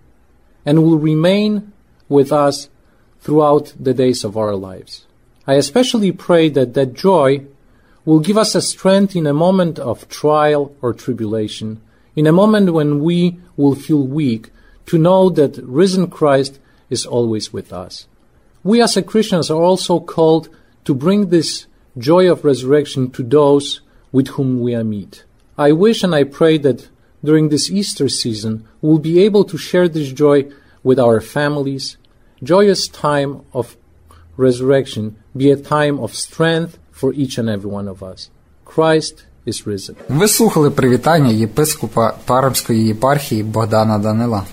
and 0.67 0.83
will 0.83 0.99
remain 0.99 1.73
with 2.09 2.33
us 2.33 2.69
throughout 3.21 3.73
the 3.79 3.95
days 3.95 4.25
of 4.25 4.37
our 4.37 4.55
lives. 4.55 5.07
I 5.47 5.55
especially 5.55 6.13
pray 6.13 6.49
that 6.51 6.75
that 6.75 6.95
joy 6.95 7.47
will 8.06 8.20
give 8.20 8.38
us 8.38 8.56
a 8.56 8.62
strength 8.62 9.16
in 9.16 9.28
a 9.28 9.34
moment 9.34 9.80
of 9.80 10.08
trial 10.10 10.76
or 10.82 10.94
tribulation, 10.94 11.82
in 12.16 12.28
a 12.28 12.32
moment 12.32 12.74
when 12.74 13.02
we 13.02 13.40
will 13.56 13.76
feel 13.76 14.04
weak, 14.04 14.50
to 14.86 14.98
know 14.98 15.30
that 15.30 15.58
risen 15.64 16.10
Christ 16.10 16.60
is 16.90 17.06
always 17.06 17.54
with 17.54 17.72
us. 17.72 18.08
We 18.64 18.82
as 18.82 18.98
Christians 19.06 19.50
are 19.50 19.62
also 19.62 20.00
called 20.00 20.50
to 20.86 20.94
bring 20.94 21.30
this 21.30 21.68
joy 21.98 22.30
of 22.32 22.44
resurrection 22.44 23.12
to 23.12 23.24
those 23.24 23.82
with 24.12 24.30
whom 24.30 24.60
we 24.60 24.76
meet. 24.84 25.24
I 25.58 25.72
wish 25.72 26.04
and 26.04 26.16
I 26.16 26.24
pray 26.24 26.58
that 26.60 26.90
during 27.24 27.50
this 27.50 27.70
Easter 27.70 28.10
season 28.10 28.68
we'll 28.82 29.00
be 29.00 29.22
able 29.22 29.44
to 29.46 29.58
share 29.58 29.88
this 29.88 30.12
joy 30.12 30.52
with 30.84 31.00
our 31.00 31.22
families. 31.22 31.98
Joyous 32.42 32.88
time 32.88 33.42
of 33.54 33.78
resurrection 34.38 35.18
be 35.36 35.52
a 35.52 35.58
time 35.58 36.00
of 36.00 36.16
strength 36.16 36.80
for 37.00 37.14
each 37.14 37.38
and 37.38 37.50
every 37.50 37.72
one 37.80 37.88
of 37.88 38.04
us. 38.12 38.30
Christ 38.66 39.16
is 39.46 39.68
risen. 39.68 39.96
Ви 40.10 40.28
слухали 40.28 40.70
привітання 40.70 41.32
єпископа 41.32 42.14
Парамської 42.26 42.86
єпархії 42.88 43.44
Богдана 43.44 43.98
Данила. 43.98 44.44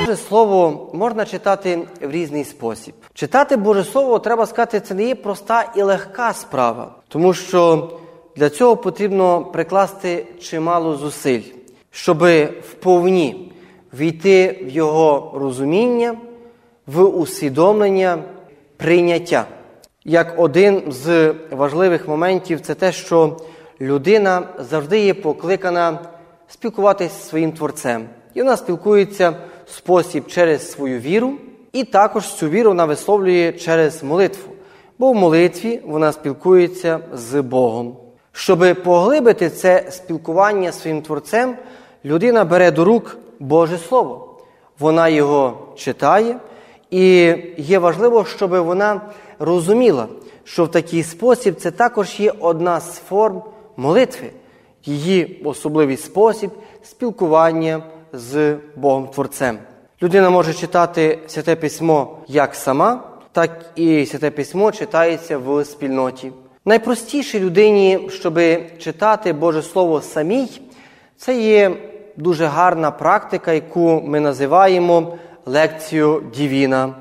Боже 0.00 0.16
Слово 0.28 0.90
можна 0.94 1.24
читати 1.24 1.88
в 2.02 2.10
різний 2.10 2.44
спосіб. 2.44 2.94
Читати 3.14 3.56
Боже 3.56 3.84
Слово, 3.84 4.18
треба 4.18 4.46
сказати, 4.46 4.80
це 4.80 4.94
не 4.94 5.04
є 5.04 5.14
проста 5.14 5.72
і 5.76 5.82
легка 5.82 6.32
справа, 6.32 6.94
тому 7.08 7.34
що 7.34 7.90
для 8.36 8.50
цього 8.50 8.76
потрібно 8.76 9.44
прикласти 9.44 10.26
чимало 10.40 10.96
зусиль, 10.96 11.42
щоб 11.90 12.24
вповні 12.70 13.52
війти 13.94 14.64
в 14.66 14.68
його 14.68 15.32
розуміння, 15.34 16.16
в 16.86 17.02
усвідомлення, 17.02 18.18
прийняття. 18.76 19.46
Як 20.04 20.34
один 20.36 20.82
з 20.88 21.34
важливих 21.50 22.08
моментів, 22.08 22.60
це 22.60 22.74
те, 22.74 22.92
що 22.92 23.36
людина 23.80 24.42
завжди 24.58 25.00
є 25.00 25.14
покликана 25.14 25.98
спілкуватися 26.48 27.14
зі 27.14 27.28
своїм 27.28 27.52
творцем. 27.52 28.08
І 28.34 28.42
вона 28.42 28.56
спілкується 28.56 29.30
в 29.66 29.70
спосіб 29.70 30.26
через 30.26 30.70
свою 30.70 31.00
віру, 31.00 31.32
і 31.72 31.84
також 31.84 32.34
цю 32.34 32.48
віру 32.48 32.70
вона 32.70 32.84
висловлює 32.84 33.52
через 33.52 34.02
молитву. 34.02 34.52
Бо 34.98 35.12
в 35.12 35.14
молитві 35.14 35.80
вона 35.86 36.12
спілкується 36.12 37.00
з 37.12 37.42
Богом. 37.42 37.96
Щоб 38.32 38.82
поглибити 38.84 39.50
це 39.50 39.84
спілкування 39.90 40.72
зі 40.72 40.78
своїм 40.78 41.02
творцем, 41.02 41.56
людина 42.04 42.44
бере 42.44 42.70
до 42.70 42.84
рук 42.84 43.16
Боже 43.40 43.78
Слово. 43.78 44.34
Вона 44.78 45.08
його 45.08 45.58
читає, 45.76 46.36
і 46.90 47.34
є 47.56 47.78
важливо, 47.78 48.24
щоб 48.24 48.50
вона 48.50 49.00
розуміла, 49.38 50.06
що 50.44 50.64
в 50.64 50.70
такий 50.70 51.02
спосіб 51.02 51.56
це 51.56 51.70
також 51.70 52.20
є 52.20 52.32
одна 52.40 52.80
з 52.80 52.98
форм 52.98 53.42
молитви, 53.76 54.30
її 54.84 55.42
особливий 55.44 55.96
спосіб 55.96 56.50
спілкування 56.82 57.82
з 58.12 58.56
Богом 58.76 59.08
Творцем. 59.08 59.58
Людина 60.02 60.30
може 60.30 60.54
читати 60.54 61.18
святе 61.26 61.56
письмо 61.56 62.18
як 62.28 62.54
сама, 62.54 63.02
так 63.32 63.70
і 63.76 64.06
святе 64.06 64.30
письмо 64.30 64.72
читається 64.72 65.38
в 65.38 65.64
спільноті. 65.64 66.32
Найпростіше 66.64 67.40
людині, 67.40 68.08
щоб 68.10 68.40
читати 68.78 69.32
Боже 69.32 69.62
Слово 69.62 70.02
самій, 70.02 70.60
це 71.16 71.40
є 71.40 71.76
дуже 72.18 72.46
гарна 72.46 72.90
практика, 72.90 73.52
яку 73.52 74.02
ми 74.04 74.20
називаємо 74.20 75.16
лекцію 75.46 76.22
Дівіна, 76.34 76.94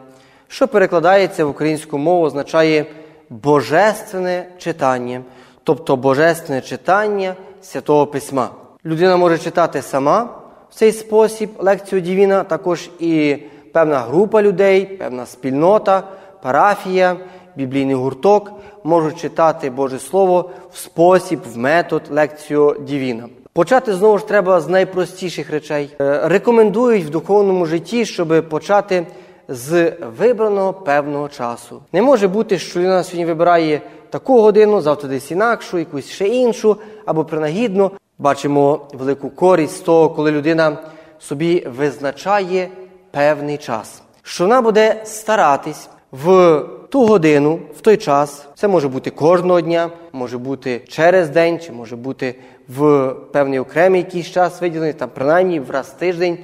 що 0.48 0.68
перекладається 0.68 1.46
в 1.46 1.50
українську 1.50 1.98
мову, 1.98 2.26
означає 2.26 2.86
божественне 3.30 4.46
читання, 4.58 5.22
тобто 5.64 5.96
божественне 5.96 6.62
читання 6.62 7.36
Святого 7.62 8.08
Письма. 8.08 8.50
Людина 8.86 9.18
може 9.18 9.38
читати 9.38 9.82
сама 9.82 10.24
в 10.70 10.76
цей 10.76 10.92
спосіб 10.92 11.50
лекцію 11.60 12.02
Дівіна, 12.02 12.44
також 12.44 12.90
і 13.00 13.38
певна 13.74 14.00
група 14.00 14.42
людей, 14.42 14.86
певна 14.86 15.26
спільнота, 15.26 16.04
парафія, 16.42 17.16
біблійний 17.56 17.96
гурток 17.96 18.52
можуть 18.84 19.20
читати 19.20 19.70
Боже 19.70 20.00
Слово 20.00 20.50
в 20.72 20.78
спосіб, 20.78 21.40
в 21.54 21.58
метод 21.58 22.02
лекцію 22.10 22.76
Дівіна. 22.88 23.24
Почати 23.58 23.94
знову 23.94 24.18
ж 24.18 24.28
треба 24.28 24.62
з 24.62 24.68
найпростіших 24.70 25.50
речей. 25.50 25.90
Е, 26.02 26.22
Рекомендують 26.24 27.06
в 27.06 27.10
духовному 27.10 27.66
житті, 27.66 28.06
щоб 28.06 28.50
почати 28.50 29.08
з 29.48 29.94
вибраного 30.18 30.74
певного 30.74 31.30
часу. 31.30 31.82
Не 31.94 32.02
може 32.02 32.28
бути, 32.28 32.60
що 32.60 32.80
людина 32.80 33.04
сьогодні 33.04 33.26
вибирає 33.26 33.82
таку 34.10 34.42
годину, 34.42 34.82
завтра 34.82 35.10
десь 35.10 35.32
інакшу, 35.32 35.78
якусь 35.78 36.10
ще 36.10 36.28
іншу, 36.28 36.78
або 37.06 37.26
принагідно. 37.26 37.92
Бачимо 38.20 38.88
велику 38.94 39.30
користь 39.30 39.78
з 39.78 39.80
того, 39.80 40.10
коли 40.10 40.32
людина 40.32 40.78
собі 41.20 41.68
визначає 41.78 42.70
певний 43.12 43.58
час, 43.58 44.02
що 44.24 44.44
вона 44.44 44.62
буде 44.62 45.02
старатись 45.06 45.90
в 46.12 46.60
ту 46.90 47.06
годину, 47.06 47.60
в 47.78 47.82
той 47.82 47.98
час, 47.98 48.46
це 48.56 48.68
може 48.68 48.88
бути 48.88 49.10
кожного 49.10 49.62
дня, 49.62 49.90
може 50.12 50.38
бути 50.38 50.82
через 50.88 51.30
день, 51.30 51.60
чи 51.60 51.72
може 51.72 51.96
бути 51.96 52.36
в 52.70 53.14
певний 53.32 53.60
окремий 53.60 54.02
якийсь 54.02 54.28
час 54.28 54.62
виділений, 54.62 54.94
там 54.94 55.10
принаймні 55.14 55.60
в 55.60 55.72
раз 55.72 55.90
тиждень, 55.90 56.38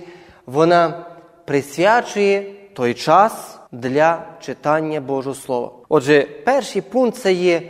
вона 0.46 1.06
присвячує 1.46 2.46
той 2.74 2.94
час 2.94 3.60
для 3.72 4.26
читання 4.42 5.02
Божого 5.02 5.36
Слова. 5.36 5.72
Отже, 5.90 6.28
перший 6.46 6.82
пункт 6.82 7.18
це 7.18 7.34
є 7.34 7.62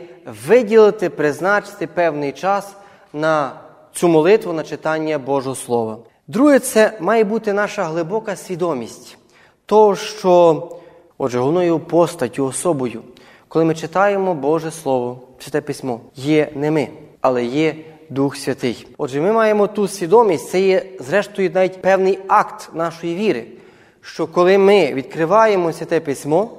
виділити, 0.48 1.10
призначити 1.10 1.88
певний 1.88 2.32
час 2.32 2.76
на 3.14 3.52
цю 3.94 4.08
молитву, 4.08 4.54
на 4.54 4.64
читання 4.64 5.18
Божого 5.18 5.56
Слова. 5.56 5.98
Друге, 6.28 6.60
це 6.60 6.98
має 7.00 7.24
бути 7.24 7.54
наша 7.54 7.84
глибока 7.84 8.36
свідомість 8.36 9.18
того, 9.66 9.96
що, 9.96 10.70
отже, 11.18 11.40
головною 11.40 11.80
постаттю, 11.80 12.46
особою, 12.46 13.02
коли 13.48 13.66
ми 13.66 13.76
читаємо 13.76 14.34
Боже 14.34 14.72
Слово, 14.72 15.22
чите 15.40 15.62
письмо, 15.62 16.00
є 16.16 16.52
не 16.56 16.72
ми, 16.72 16.88
але 17.22 17.46
є 17.46 17.76
Дух 18.10 18.36
Святий. 18.36 18.88
Отже, 18.98 19.22
ми 19.22 19.32
маємо 19.32 19.68
ту 19.68 19.88
свідомість, 19.88 20.50
це 20.50 20.62
є, 20.62 20.86
зрештою, 21.00 21.52
навіть 21.54 21.82
певний 21.82 22.20
акт 22.28 22.70
нашої 22.74 23.16
віри, 23.16 23.46
що 24.02 24.28
коли 24.28 24.58
ми 24.58 24.94
відкриваємо 24.94 25.74
святе 25.74 26.00
письмо, 26.00 26.50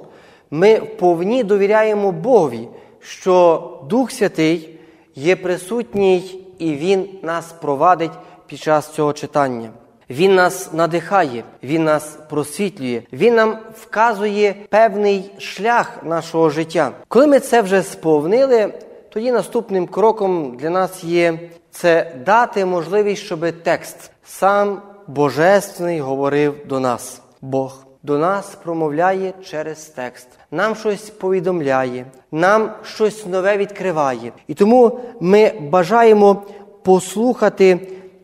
ми 0.51 0.79
вповні 0.79 1.43
довіряємо 1.43 2.11
Богові, 2.11 2.67
що 2.99 3.63
Дух 3.89 4.11
Святий 4.11 4.79
є 5.15 5.35
присутній 5.35 6.45
і 6.59 6.73
Він 6.73 7.09
нас 7.21 7.53
провадить 7.61 8.11
під 8.47 8.59
час 8.59 8.93
цього 8.93 9.13
читання. 9.13 9.69
Він 10.09 10.35
нас 10.35 10.73
надихає, 10.73 11.43
Він 11.63 11.83
нас 11.83 12.17
просвітлює, 12.29 13.01
Він 13.13 13.35
нам 13.35 13.57
вказує 13.81 14.55
певний 14.69 15.31
шлях 15.37 16.03
нашого 16.03 16.49
життя. 16.49 16.91
Коли 17.07 17.27
ми 17.27 17.39
це 17.39 17.61
вже 17.61 17.83
сповнили, 17.83 18.73
тоді 19.15 19.31
наступним 19.31 19.87
кроком 19.87 20.57
для 20.57 20.69
нас 20.69 21.03
є 21.03 21.39
це 21.71 22.15
дати 22.25 22.65
можливість, 22.65 23.23
щоб 23.23 23.51
текст 23.63 24.11
сам 24.25 24.81
Божественний 25.07 25.99
говорив 25.99 26.55
до 26.65 26.79
нас. 26.79 27.21
Бог 27.41 27.85
до 28.03 28.17
нас 28.17 28.55
промовляє 28.63 29.33
через 29.43 29.85
текст, 29.85 30.27
нам 30.51 30.75
щось 30.75 31.09
повідомляє, 31.09 32.05
нам 32.31 32.71
щось 32.83 33.25
нове 33.25 33.57
відкриває. 33.57 34.31
І 34.47 34.53
тому 34.53 34.99
ми 35.19 35.51
бажаємо 35.59 36.43
послухати 36.83 37.79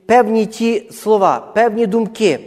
певні 0.05 0.45
ті 0.45 0.89
слова, 0.91 1.51
певні 1.55 1.85
думки, 1.85 2.39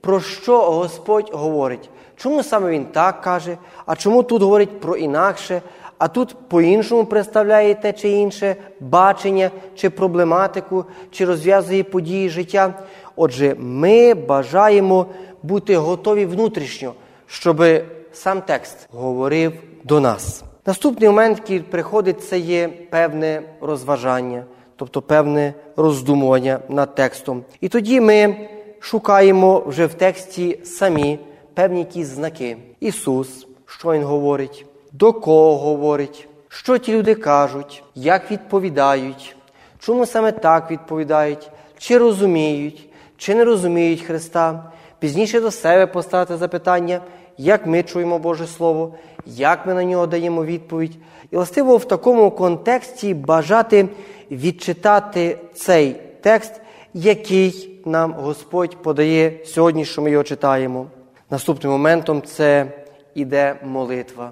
про 0.00 0.20
що 0.20 0.70
Господь 0.70 1.30
говорить. 1.32 1.90
Чому 2.16 2.42
саме 2.42 2.70
Він 2.70 2.84
так 2.84 3.20
каже, 3.20 3.56
а 3.86 3.96
чому 3.96 4.22
тут 4.22 4.42
говорить 4.42 4.80
про 4.80 4.96
інакше, 4.96 5.62
а 6.04 6.08
тут 6.08 6.36
по-іншому 6.48 7.04
представляє 7.04 7.74
те 7.74 7.92
чи 7.92 8.08
інше 8.08 8.56
бачення, 8.80 9.50
чи 9.74 9.90
проблематику, 9.90 10.84
чи 11.10 11.24
розв'язує 11.24 11.84
події 11.84 12.28
життя. 12.28 12.74
Отже, 13.16 13.56
ми 13.58 14.14
бажаємо 14.14 15.06
бути 15.42 15.76
готові 15.76 16.26
внутрішньо, 16.26 16.92
щоб 17.26 17.64
сам 18.12 18.42
текст 18.42 18.88
говорив 18.92 19.52
до 19.84 20.00
нас. 20.00 20.44
Наступний 20.66 21.08
момент, 21.08 21.38
який 21.38 21.60
приходить, 21.60 22.24
це 22.24 22.38
є 22.38 22.68
певне 22.90 23.42
розважання, 23.60 24.44
тобто 24.76 25.02
певне 25.02 25.54
роздумування 25.76 26.58
над 26.68 26.94
текстом. 26.94 27.44
І 27.60 27.68
тоді 27.68 28.00
ми 28.00 28.48
шукаємо 28.80 29.62
вже 29.66 29.86
в 29.86 29.94
тексті 29.94 30.58
самі 30.64 31.18
певні 31.54 31.78
якісь 31.78 32.06
знаки. 32.06 32.56
Ісус, 32.80 33.46
що 33.66 33.92
Він 33.92 34.02
говорить, 34.02 34.66
до 34.98 35.12
кого 35.12 35.58
говорить, 35.58 36.28
що 36.48 36.78
ті 36.78 36.92
люди 36.92 37.14
кажуть, 37.14 37.82
як 37.94 38.30
відповідають, 38.30 39.36
чому 39.78 40.06
саме 40.06 40.32
так 40.32 40.70
відповідають, 40.70 41.50
чи 41.78 41.98
розуміють, 41.98 42.88
чи 43.16 43.34
не 43.34 43.44
розуміють 43.44 44.02
Христа. 44.02 44.72
Пізніше 44.98 45.40
до 45.40 45.50
себе 45.50 45.86
поставити 45.86 46.36
запитання, 46.36 47.00
як 47.38 47.66
ми 47.66 47.82
чуємо 47.82 48.18
Боже 48.18 48.46
Слово, 48.46 48.94
як 49.26 49.66
ми 49.66 49.74
на 49.74 49.84
нього 49.84 50.06
даємо 50.06 50.44
відповідь. 50.44 50.96
І 51.30 51.36
властиво 51.36 51.76
в 51.76 51.84
такому 51.84 52.30
контексті 52.30 53.14
бажати 53.14 53.88
відчитати 54.30 55.38
цей 55.54 55.96
текст, 56.20 56.60
який 56.94 57.80
нам 57.84 58.12
Господь 58.12 58.82
подає 58.82 59.40
сьогодні, 59.44 59.84
що 59.84 60.02
ми 60.02 60.10
його 60.10 60.24
читаємо. 60.24 60.86
Наступним 61.30 61.72
моментом 61.72 62.22
це 62.22 62.66
іде 63.14 63.56
молитва. 63.64 64.30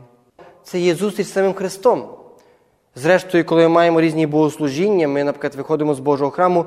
Це 0.64 0.80
є 0.80 0.94
зустріч 0.94 1.26
з 1.26 1.32
самим 1.32 1.54
Христом. 1.54 2.08
Зрештою, 2.94 3.44
коли 3.44 3.62
ми 3.62 3.68
маємо 3.68 4.00
різні 4.00 4.26
богослужіння, 4.26 5.08
ми, 5.08 5.24
наприклад, 5.24 5.54
виходимо 5.54 5.94
з 5.94 6.00
Божого 6.00 6.30
храму, 6.30 6.64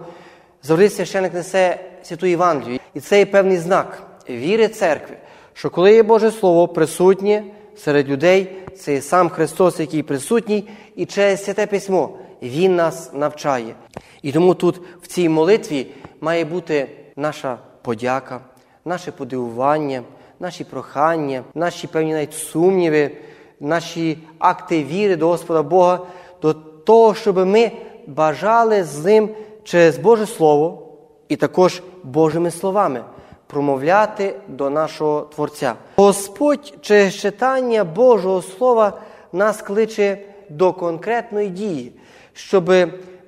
завжди 0.63 0.89
священик 0.89 1.33
несе 1.33 1.79
святу 2.03 2.25
Євангелію. 2.25 2.79
І 2.93 2.99
це 2.99 3.19
є 3.19 3.25
певний 3.25 3.57
знак 3.57 4.03
віри 4.29 4.67
церкви, 4.67 5.17
що 5.53 5.69
коли 5.69 5.93
є 5.93 6.03
Боже 6.03 6.31
Слово 6.31 6.67
присутнє 6.67 7.43
серед 7.77 8.09
людей, 8.09 8.57
це 8.77 8.93
є 8.93 9.01
сам 9.01 9.29
Христос, 9.29 9.79
який 9.79 10.03
присутній, 10.03 10.69
і 10.95 11.05
через 11.05 11.45
святе 11.45 11.67
письмо 11.67 12.17
Він 12.41 12.75
нас 12.75 13.13
навчає. 13.13 13.75
І 14.21 14.31
тому 14.31 14.53
тут, 14.53 14.81
в 15.01 15.07
цій 15.07 15.29
молитві, 15.29 15.87
має 16.21 16.45
бути 16.45 16.89
наша 17.15 17.57
подяка, 17.81 18.41
наше 18.85 19.11
подивування, 19.11 20.03
наші 20.39 20.63
прохання, 20.63 21.43
наші 21.55 21.87
певні 21.87 22.13
навіть 22.13 22.33
сумніви, 22.33 23.11
наші 23.59 24.17
акти 24.39 24.83
віри 24.83 25.15
до 25.15 25.27
Господа 25.27 25.63
Бога, 25.63 25.99
до 26.41 26.53
того, 26.85 27.15
щоб 27.15 27.37
ми 27.37 27.71
бажали 28.07 28.83
з 28.83 29.05
ним 29.05 29.29
через 29.63 29.97
Боже 29.97 30.25
Слово 30.25 30.87
і 31.29 31.35
також 31.35 31.81
Божими 32.03 32.51
словами 32.51 33.03
промовляти 33.47 34.35
до 34.47 34.69
нашого 34.69 35.21
Творця. 35.21 35.75
Господь 35.95 36.73
через 36.81 37.15
читання 37.15 37.83
Божого 37.83 38.41
Слова 38.41 39.01
нас 39.33 39.61
кличе 39.61 40.17
до 40.49 40.73
конкретної 40.73 41.49
дії, 41.49 41.91
щоб 42.33 42.71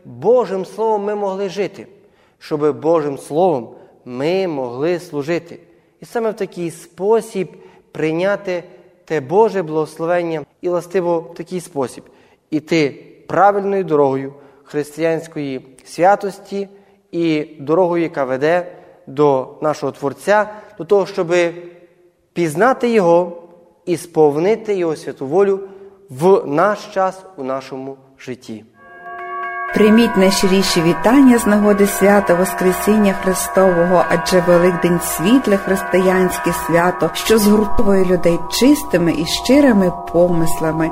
Божим 0.06 0.66
Словом 0.66 1.04
ми 1.04 1.16
могли 1.16 1.50
жити, 1.50 1.88
щоб 2.40 2.82
Божим 2.82 3.18
Словом 3.18 3.70
ми 4.06 4.48
могли 4.48 5.00
служити. 5.00 5.60
І 6.02 6.06
саме 6.06 6.32
в 6.32 6.36
такий 6.36 6.72
спосіб 6.72 7.58
прийняти 7.92 8.63
те 9.08 9.22
Боже 9.22 9.63
благословення 9.63 10.41
і 10.62 10.70
властиво 10.70 11.20
в 11.20 11.34
такий 11.34 11.62
спосіб 11.62 12.04
іти 12.50 13.04
правильною 13.28 13.84
дорогою 13.84 14.34
християнської 14.63 15.67
святості 15.86 16.70
і 17.12 17.48
дорогою, 17.60 18.04
яка 18.04 18.24
веде 18.24 18.76
до 19.08 19.58
нашого 19.62 19.91
Творця, 19.91 20.50
до 20.78 20.86
того, 20.86 21.06
щоб 21.06 21.36
пізнати 22.34 22.89
Його 22.89 23.43
і 23.86 23.98
сповнити 23.98 24.76
Його 24.76 24.96
святу 24.96 25.28
волю 25.28 25.60
в 26.10 26.43
наш 26.46 26.86
час 26.93 27.24
у 27.38 27.43
нашому 27.43 27.98
житті. 28.20 28.65
Прийміть 29.73 30.17
найщиріші 30.17 30.82
вітання 30.82 31.38
з 31.38 31.47
нагоди 31.47 31.88
свята 31.88 32.34
Воскресіння 32.34 33.13
Христового, 33.13 34.06
адже 34.10 34.39
Великдень 34.39 34.99
світле 35.01 35.58
християнське 35.58 36.51
свято, 36.67 37.10
що 37.13 37.38
згуртовує 37.38 38.06
людей 38.06 38.39
чистими 38.49 39.13
і 39.17 39.25
щирими 39.25 39.91
помислами. 40.12 40.91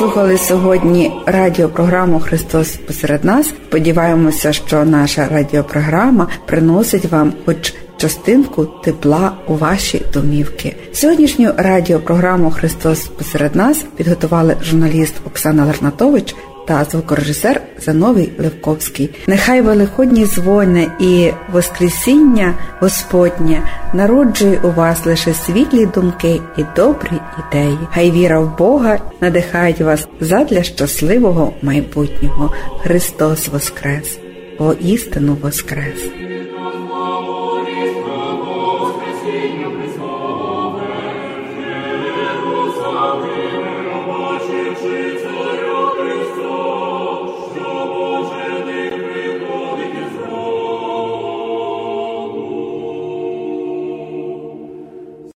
Слухали 0.00 0.38
сьогодні 0.38 1.12
радіопрограму 1.26 2.20
Христос 2.20 2.76
посеред 2.76 3.24
нас. 3.24 3.46
Сподіваємося, 3.46 4.52
що 4.52 4.84
наша 4.84 5.28
радіопрограма 5.28 6.28
приносить 6.46 7.04
вам 7.04 7.32
хоч 7.44 7.74
частинку 7.96 8.64
тепла 8.66 9.32
у 9.46 9.54
ваші 9.54 10.02
домівки. 10.12 10.76
Сьогоднішню 10.92 11.52
радіопрограму 11.56 12.50
Христос 12.50 13.08
посеред 13.08 13.56
нас 13.56 13.84
підготували 13.96 14.56
журналіст 14.62 15.14
Оксана 15.26 15.64
Ларнатович 15.64 16.34
та 16.66 16.84
звукорежисер 16.84 17.62
Зановій 17.80 18.32
Левковський. 18.38 19.10
Нехай 19.26 19.60
великодні 19.60 20.26
дзвони 20.26 20.90
і 21.00 21.30
Воскресіння 21.52 22.54
Господнє 22.80 23.62
народжує 23.94 24.60
у 24.64 24.70
вас 24.70 25.06
лише 25.06 25.34
світлі 25.34 25.86
думки 25.86 26.40
і 26.56 26.64
добрі 26.76 27.19
ідеї. 27.48 27.78
Хай 27.92 28.10
віра 28.10 28.40
в 28.40 28.58
Бога 28.58 28.98
надихають 29.20 29.80
вас 29.80 30.08
задля 30.20 30.62
щасливого 30.62 31.52
майбутнього. 31.62 32.54
Христос 32.82 33.48
Воскрес! 33.48 34.18
воістину 34.60 35.36
воскрес. 35.42 36.29